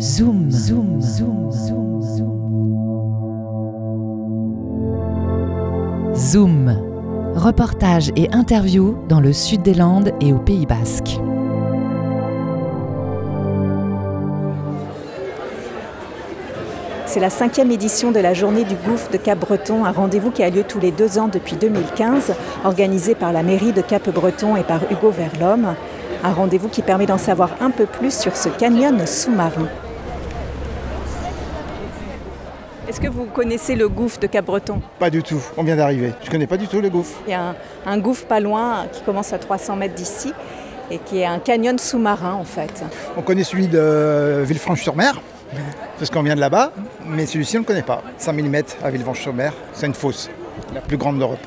[0.00, 2.38] Zoom, zoom, zoom, zoom, zoom.
[6.14, 7.32] Zoom.
[7.34, 11.18] Reportage et interview dans le sud des Landes et au Pays Basque.
[17.06, 20.50] C'est la cinquième édition de la journée du gouffre de Cap-Breton, un rendez-vous qui a
[20.50, 22.34] lieu tous les deux ans depuis 2015,
[22.64, 25.74] organisé par la mairie de Cap-Breton et par Hugo Verlhomme.
[26.22, 29.66] Un rendez-vous qui permet d'en savoir un peu plus sur ce canyon sous-marin.
[32.88, 34.80] Est-ce que vous connaissez le gouffre de Cap-Breton?
[34.98, 36.14] Pas du tout, on vient d'arriver.
[36.24, 37.18] Je connais pas du tout le gouffre.
[37.26, 40.32] Il y a un, un gouffre pas loin qui commence à 300 mètres d'ici
[40.90, 42.82] et qui est un canyon sous-marin en fait.
[43.18, 45.20] On connaît celui de Villefranche-sur-Mer,
[45.98, 46.72] parce qu'on vient de là-bas,
[47.06, 48.02] mais celui-ci on ne le connaît pas.
[48.16, 50.30] 100 mm à Villefranche-sur-Mer, c'est une fosse,
[50.74, 51.46] la plus grande d'Europe.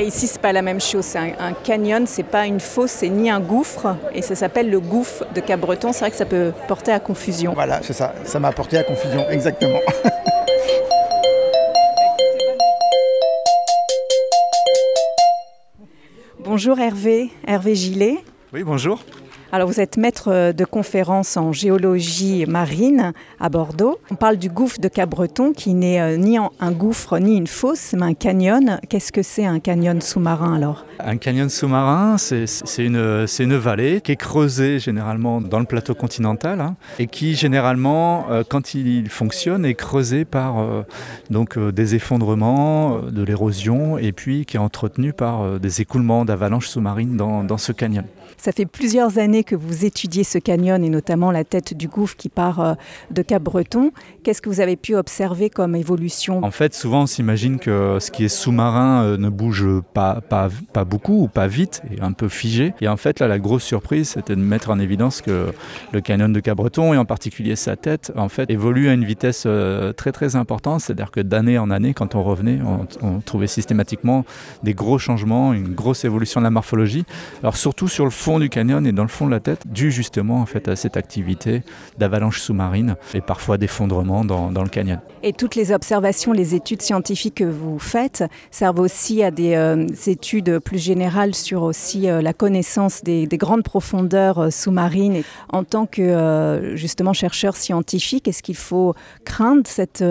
[0.00, 1.04] Et ici, c'est pas la même chose.
[1.04, 4.70] C'est un, un canyon, c'est pas une fosse, c'est ni un gouffre, et ça s'appelle
[4.70, 5.92] le gouffre de Cap-Breton.
[5.92, 7.52] C'est vrai que ça peut porter à confusion.
[7.52, 8.14] Voilà, c'est ça.
[8.24, 9.80] Ça m'a apporté à confusion, exactement.
[16.38, 18.24] Bonjour Hervé, Hervé Gillet.
[18.54, 19.04] Oui, bonjour.
[19.52, 23.98] Alors vous êtes maître de conférence en géologie marine à Bordeaux.
[24.12, 27.94] On parle du gouffre de Cap-Breton qui n'est euh, ni un gouffre ni une fosse,
[27.94, 28.78] mais un canyon.
[28.88, 30.84] Qu'est-ce que c'est un canyon sous-marin alors?
[31.00, 32.46] Un canyon sous-marin, c'est
[32.78, 38.26] une, une vallée qui est creusée généralement dans le plateau continental hein, et qui généralement,
[38.30, 40.82] euh, quand il fonctionne, est creusé par euh,
[41.28, 45.80] donc, euh, des effondrements, euh, de l'érosion et puis qui est entretenu par euh, des
[45.80, 48.04] écoulements d'avalanches sous-marines dans, dans ce canyon.
[48.36, 52.16] Ça fait plusieurs années que vous étudiez ce canyon et notamment la tête du gouffre
[52.16, 52.74] qui part euh,
[53.10, 53.92] de Cap-Breton.
[54.22, 56.42] Qu'est-ce que vous avez pu observer comme évolution?
[56.44, 60.48] En fait, souvent on s'imagine que ce qui est sous-marin euh, ne bouge pas, pas,
[60.84, 62.74] beaucoup ou pas vite un peu figé.
[62.80, 65.52] Et en fait, là, la grosse surprise, c'était de mettre en évidence que
[65.92, 69.44] le canyon de Cabreton, et en particulier sa tête, en fait, évolue à une vitesse
[69.46, 70.80] euh, très très importante.
[70.80, 72.58] C'est-à-dire que d'année en année, quand on revenait,
[73.02, 74.24] on, trouvait systématiquement
[74.62, 77.04] des gros changements, une grosse évolution de la morphologie.
[77.42, 80.40] Alors surtout sur le fond du canyon et dans le fond la tête, dû justement
[80.40, 81.62] en fait à cette activité
[81.98, 85.00] d'avalanche sous-marine et parfois d'effondrement dans, le canyon.
[85.22, 89.86] Et toutes les observations, les études scientifiques que vous faites servent aussi à des euh,
[90.06, 95.22] études plus générales sur aussi euh, la connaissance des, des grandes profondeurs euh, sous-marines.
[95.50, 100.04] En tant que justement chercheur scientifique, est-ce qu'il faut craindre cette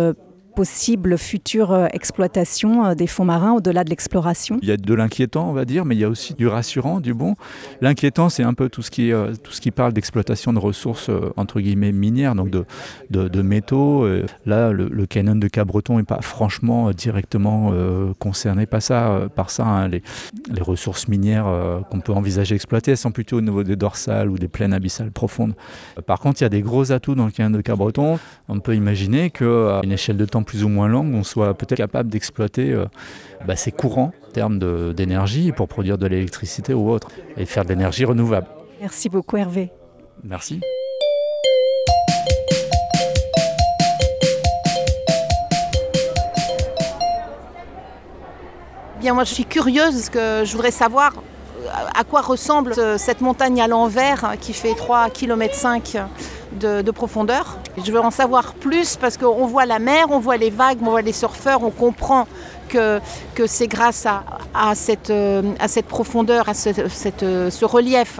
[0.60, 4.94] possible future euh, exploitation euh, des fonds marins au-delà de l'exploration Il y a de
[4.94, 7.36] l'inquiétant, on va dire, mais il y a aussi du rassurant, du bon.
[7.80, 11.10] L'inquiétant, c'est un peu tout ce qui, euh, tout ce qui parle d'exploitation de ressources,
[11.38, 12.66] entre guillemets, minières, donc de,
[13.10, 14.06] de, métaux.
[14.46, 17.72] Là, le, canyon de Cabreton n'est pas franchement directement
[18.20, 19.30] concerné par ça.
[19.34, 19.88] par ça hein.
[19.88, 20.04] les,
[20.52, 21.48] les ressources minières
[21.90, 25.12] qu'on peut envisager exploiter, elles sont plutôt au niveau des dorsales ou des plaines abyssales
[25.12, 25.54] profondes.
[26.06, 28.20] Par contre, il y a des gros atouts dans le canyon de Cabreton.
[28.50, 31.78] On peut imaginer qu'à une échelle de temps plus ou moins longue, on soit peut-être
[31.78, 32.86] capable d'exploiter euh,
[33.46, 34.58] bah, ces courants en termes
[34.96, 38.48] d'énergie pour produire de l'électricité ou autre et faire de l'énergie renouvelable.
[38.82, 39.72] Merci beaucoup Hervé.
[40.24, 40.60] Merci.
[49.00, 52.98] Bien, moi, je suis curieuse parce que je voudrais savoir euh, à quoi ressemble ce-
[52.98, 55.56] cette montagne à l'envers qui fait 3,5 km
[56.54, 57.58] de, de profondeur.
[57.84, 60.92] Je veux en savoir plus parce qu'on voit la mer, on voit les vagues, on
[60.92, 62.28] voit les surfeurs, on comprend
[62.68, 63.00] que,
[63.36, 64.24] que c'est grâce à,
[64.54, 68.20] à cette, euh, à cette profondeur, à ce, cette, euh, ce relief.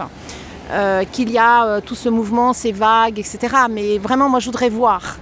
[0.72, 3.38] euh, qu'il y a tout ce mouvement, ces vagues, etc.
[3.68, 5.16] Mais vraiment, moi, je voudrais voir.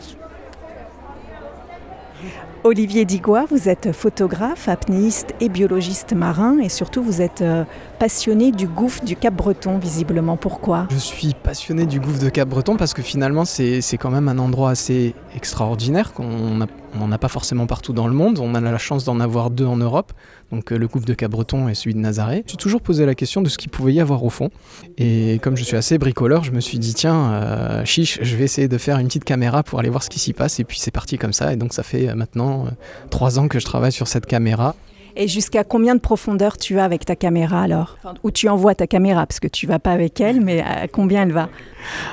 [2.65, 7.63] Olivier Digois, vous êtes photographe, apnéiste et biologiste marin et surtout vous êtes euh,
[8.01, 10.37] passionné du gouffre du Cap-Breton visiblement.
[10.37, 10.89] Pourquoi?
[10.91, 14.71] Je suis passionné du gouffre de Cap-Breton parce que finalement c'est quand même un endroit
[14.71, 16.61] assez extraordinaire qu'on
[16.97, 18.39] n'en a pas forcément partout dans le monde.
[18.39, 20.13] On a la chance d'en avoir deux en Europe,
[20.51, 22.43] donc euh, le gouffre de Cap-Breton et celui de Nazaré.
[22.47, 24.51] Je suis toujours posé la question de ce qu'il pouvait y avoir au fond.
[24.97, 28.45] Et comme je suis assez bricoleur, je me suis dit tiens, euh, chiche, je vais
[28.45, 30.61] essayer de faire une petite caméra pour aller voir ce qui s'y passe.
[30.61, 31.53] Et puis c'est parti comme ça.
[31.53, 32.67] Et donc ça fait euh, maintenant
[33.11, 34.75] trois ans que je travaille sur cette caméra.
[35.21, 37.99] Et jusqu'à combien de profondeur tu as avec ta caméra alors?
[37.99, 40.87] Enfin, Où tu envoies ta caméra parce que tu vas pas avec elle, mais à
[40.87, 41.49] combien elle va?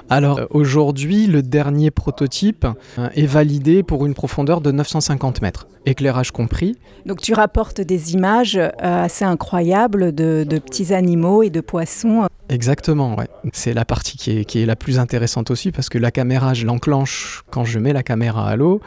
[0.10, 2.66] Alors euh, aujourd'hui, le dernier prototype
[2.98, 6.80] euh, est validé pour une profondeur de 950 mètres, éclairage compris.
[7.06, 12.28] Donc tu rapportes des images euh, assez incroyables de, de petits animaux et de poissons.
[12.50, 13.28] Exactement, ouais.
[13.54, 16.56] C'est la partie qui est, qui est la plus intéressante aussi parce que la caméra,
[16.56, 18.82] je l'enclenche quand je mets la caméra à l'eau,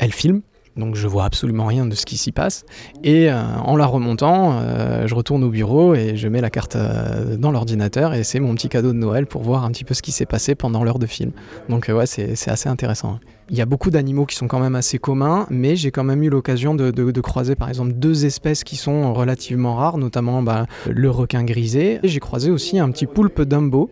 [0.00, 0.42] elle filme.
[0.80, 2.64] Donc je vois absolument rien de ce qui s'y passe.
[3.04, 6.74] Et euh, en la remontant, euh, je retourne au bureau et je mets la carte
[6.74, 9.94] euh, dans l'ordinateur et c'est mon petit cadeau de Noël pour voir un petit peu
[9.94, 11.30] ce qui s'est passé pendant l'heure de film.
[11.68, 13.20] Donc ouais, c'est assez intéressant.
[13.50, 16.22] Il y a beaucoup d'animaux qui sont quand même assez communs, mais j'ai quand même
[16.22, 20.66] eu l'occasion de, de, croiser par exemple deux espèces qui sont relativement rares, notamment bah,
[20.88, 21.98] le requin grisé.
[22.04, 23.90] J'ai croisé aussi un petit poulpe dumbo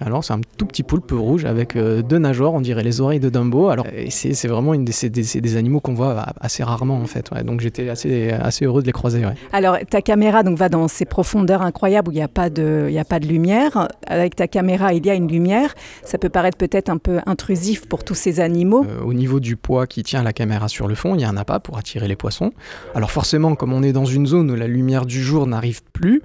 [0.00, 3.20] alors c'est un tout petit poulpe rouge avec euh, deux nageoires, on dirait les oreilles
[3.20, 3.68] de Dumbo.
[3.68, 7.30] Alors c'est vraiment une des, des, animaux qu'on voit assez rarement en fait.
[7.44, 9.22] Donc j'étais assez, assez heureux de les croiser.
[9.52, 12.88] Alors ta caméra donc va dans ces profondeurs incroyables où il n'y a pas de
[12.90, 13.88] il a pas de lumière.
[14.06, 15.74] Avec ta caméra il y a une lumière.
[16.04, 18.84] Ça peut paraître peut-être un peu intrusif pour tous ces animaux.
[18.88, 21.28] Euh, au niveau du poids qui tient la caméra sur le fond, il y a
[21.28, 22.52] un appât pour attirer les poissons.
[22.94, 26.22] Alors forcément comme on est dans une zone où la lumière du jour n'arrive plus,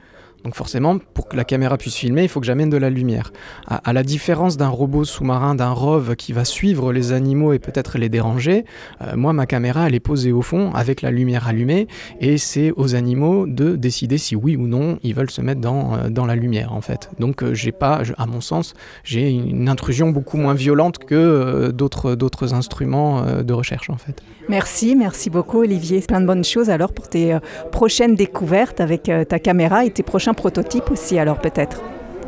[0.47, 3.33] donc forcément, pour que la caméra puisse filmer, il faut que j'amène de la lumière.
[3.67, 7.97] À, la différence d'un robot sous-marin, d'un ROV qui va suivre les animaux et peut-être
[7.97, 8.63] les déranger,
[9.01, 11.89] euh, moi ma caméra elle est posée au fond avec la lumière allumée
[12.21, 15.95] et c'est aux animaux de décider si oui ou non ils veulent se mettre dans,
[15.95, 17.09] euh, dans la lumière en fait.
[17.19, 18.73] Donc euh, j'ai pas, à mon sens,
[19.03, 24.21] j'ai une intrusion beaucoup moins violente que d'autres d'autres instruments de recherche en fait.
[24.47, 25.99] Merci, merci beaucoup Olivier.
[25.99, 27.37] Plein de bonnes choses alors pour tes
[27.73, 31.81] prochaines découvertes avec ta caméra et tes prochains prototype aussi alors peut-être.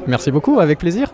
[0.07, 1.13] Merci beaucoup, avec plaisir.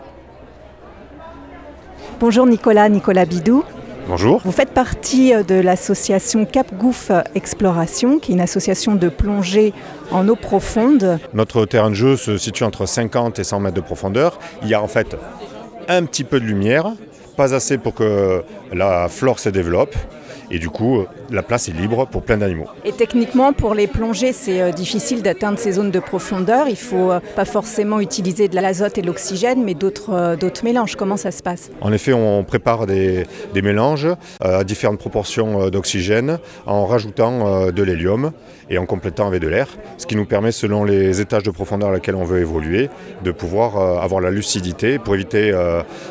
[2.18, 3.62] Bonjour Nicolas, Nicolas Bidou.
[4.08, 4.40] Bonjour.
[4.44, 9.72] Vous faites partie euh, de l'association Cap Gouff Exploration, qui est une association de plongée
[10.12, 11.18] en eau profonde.
[11.34, 14.38] Notre terrain de jeu se situe entre 50 et 100 mètres de profondeur.
[14.62, 15.16] Il y a en fait
[15.88, 16.92] un petit peu de lumière,
[17.36, 19.94] pas assez pour que la flore se développe.
[20.50, 22.66] Et du coup, la place est libre pour plein d'animaux.
[22.84, 26.68] Et techniquement, pour les plongées, c'est euh, difficile d'atteindre ces zones de profondeur.
[26.68, 29.74] Il faut euh, pas forcément utiliser de l'azote et de l'oxygène, mais
[30.08, 30.94] euh, d'autres mélanges.
[30.96, 31.70] Comment ça se passe?
[31.80, 34.08] En effet, on prépare des, des mélanges
[34.40, 38.32] à différentes proportions d'oxygène en rajoutant de l'hélium
[38.70, 41.90] et en complétant avec de l'air, ce qui nous permet, selon les étages de profondeur
[41.90, 42.88] à laquelle on veut évoluer,
[43.22, 45.52] de pouvoir avoir la lucidité pour éviter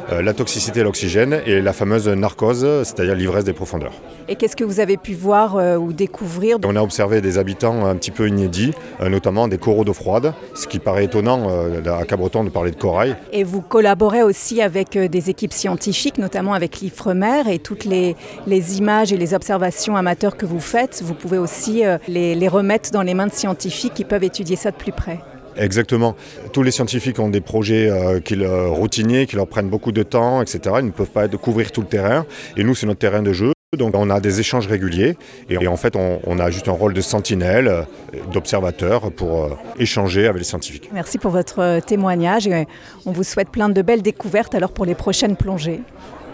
[0.09, 3.93] la toxicité de l'oxygène et la fameuse narcose, c'est-à-dire l'ivresse des profondeurs.
[4.27, 7.85] Et qu'est-ce que vous avez pu voir euh, ou découvrir On a observé des habitants
[7.85, 11.83] un petit peu inédits, euh, notamment des coraux d'eau froide, ce qui paraît étonnant euh,
[11.95, 13.15] à Cabreton de parler de corail.
[13.31, 18.15] Et vous collaborez aussi avec des équipes scientifiques, notamment avec l'IFREMER, et toutes les,
[18.47, 22.89] les, images et les observations amateurs que vous faites, vous pouvez aussi les, les remettre
[22.89, 25.19] dans les mains de scientifiques qui peuvent étudier ça de plus près.
[25.55, 26.15] Exactement.
[26.51, 27.89] Tous les scientifiques ont des projets
[28.25, 30.77] qui, routiniers qui leur prennent beaucoup de temps, etc.
[30.79, 32.25] Ils ne peuvent pas couvrir tout le terrain.
[32.57, 33.54] Et nous, c'est notre terrain de jeu.
[33.75, 35.17] Donc on a des échanges réguliers
[35.49, 37.83] et en fait on, a juste un rôle de sentinelle, euh,
[38.31, 39.49] d'observateur pour euh,
[39.79, 40.89] échanger avec les scientifiques.
[40.93, 42.67] Merci pour votre euh, témoignage et
[43.05, 45.81] on vous souhaite plein de belles découvertes alors pour les prochaines plongées.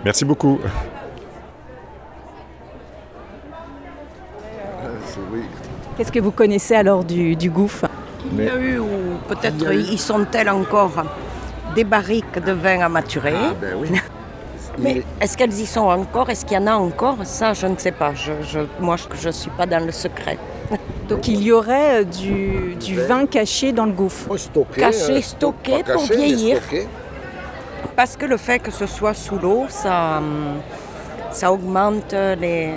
[0.04, 0.60] Merci beaucoup.
[5.98, 7.86] Qu'est-ce que vous connaissez alors du, du gouffre?
[8.34, 8.88] Il y a eu, ou
[9.28, 11.04] peut-être y sont-elles encore,
[11.76, 13.34] des barriques de vin à maturer.
[13.36, 13.90] Ah, ben oui.
[14.80, 16.30] Mais est-ce qu'elles y sont encore?
[16.30, 17.18] Est-ce qu'il y en a encore?
[17.24, 18.14] Ça, je ne sais pas.
[18.80, 20.38] moi, je ne suis pas dans le secret.
[21.10, 24.30] Donc il y aurait euh, du, vin caché dans le gouffre
[24.74, 26.60] Caché, euh, stocké pour vieillir.
[27.96, 30.62] Parce que le fait que ce soit sous l'eau, ça, hum,
[31.32, 32.70] ça augmente les,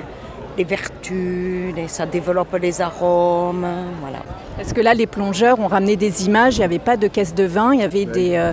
[0.56, 3.66] les vertus, ça développe les arômes.
[4.00, 4.18] Voilà.
[4.56, 7.34] Parce que là, les plongeurs ont ramené des images, il n'y avait pas de caisse
[7.34, 8.52] de vin, il y avait des, euh,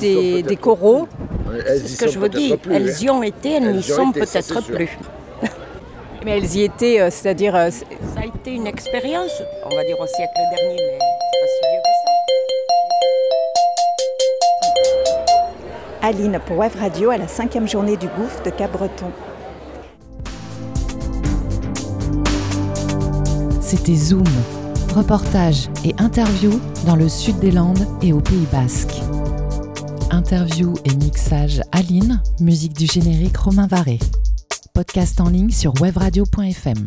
[0.00, 1.08] des, coraux.
[1.66, 4.98] C'est ce que je vous dis, elles y ont été, elles n'y sont peut-être plus.
[6.24, 7.54] Mais elles y étaient, euh, c'est-à-dire...
[7.56, 11.48] Euh, ça a été une expérience, on va dire au siècle dernier, mais c'est pas
[11.48, 11.88] si vieux que
[16.00, 16.06] ça.
[16.06, 19.10] Aline pour Web Radio à la cinquième journée du gouffre de Cap-Breton.
[23.60, 24.24] C'était Zoom,
[24.94, 29.00] reportage et interview dans le sud des Landes et au Pays Basque.
[30.12, 33.98] Interview et mixage Aline, musique du générique Romain Varé.
[34.74, 36.86] Podcast en ligne sur webradio.fm.